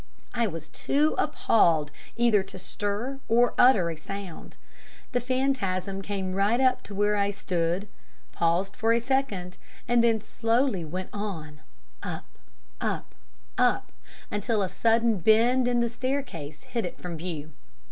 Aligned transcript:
I 0.33 0.47
was 0.47 0.67
too 0.69 1.13
appalled 1.19 1.91
either 2.17 2.41
to 2.41 2.57
stir 2.57 3.19
or 3.27 3.53
utter 3.55 3.91
a 3.91 3.95
sound. 3.95 4.57
The 5.11 5.21
phantasm 5.21 6.01
came 6.01 6.33
right 6.33 6.59
up 6.59 6.81
to 6.85 6.95
where 6.95 7.15
I 7.17 7.29
stood, 7.29 7.87
paused 8.31 8.75
for 8.75 8.93
a 8.93 8.99
second, 8.99 9.59
and 9.87 10.03
then 10.03 10.19
slowly 10.19 10.83
went 10.83 11.09
on; 11.13 11.59
up, 12.01 12.25
up, 12.81 13.13
up, 13.59 13.91
until 14.31 14.63
a 14.63 14.69
sudden 14.69 15.19
bend 15.19 15.67
in 15.67 15.81
the 15.81 15.87
staircase 15.91 16.63
hid 16.63 16.83
it 16.83 16.97
from 16.97 17.15
view. 17.15 17.51